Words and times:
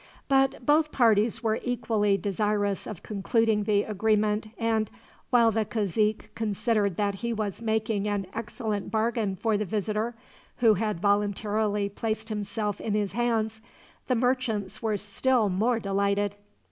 But 0.27 0.65
both 0.65 0.91
parties 0.91 1.43
were 1.43 1.59
equally 1.63 2.17
desirous 2.17 2.87
of 2.87 3.03
concluding 3.03 3.65
the 3.65 3.83
agreement 3.83 4.47
and, 4.57 4.89
while 5.29 5.51
the 5.51 5.63
cazique 5.63 6.33
considered 6.33 6.97
that 6.97 7.13
he 7.13 7.31
was 7.33 7.61
making 7.61 8.07
an 8.07 8.25
excellent 8.33 8.89
bargain 8.89 9.35
for 9.35 9.57
the 9.59 9.63
visitor 9.65 10.15
who 10.57 10.73
had 10.73 10.99
voluntarily 10.99 11.87
placed 11.87 12.29
himself 12.29 12.81
in 12.81 12.95
his 12.95 13.11
hands, 13.11 13.61
the 14.07 14.15
merchants 14.15 14.81
were 14.81 14.97
still 14.97 15.49
more 15.49 15.79
delighted. 15.79 16.35